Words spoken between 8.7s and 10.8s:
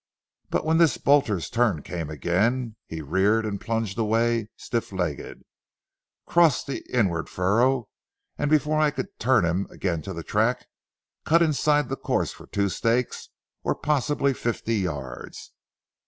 I could turn him again to the track,